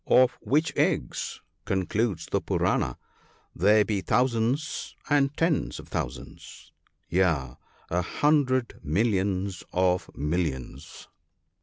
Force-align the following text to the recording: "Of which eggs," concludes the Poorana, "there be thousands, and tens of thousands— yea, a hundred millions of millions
"Of 0.07 0.31
which 0.41 0.73
eggs," 0.75 1.41
concludes 1.63 2.25
the 2.25 2.41
Poorana, 2.41 2.97
"there 3.55 3.85
be 3.85 4.01
thousands, 4.01 4.95
and 5.11 5.31
tens 5.37 5.77
of 5.79 5.89
thousands— 5.89 6.71
yea, 7.09 7.57
a 7.91 8.01
hundred 8.01 8.79
millions 8.81 9.63
of 9.71 10.09
millions 10.17 11.07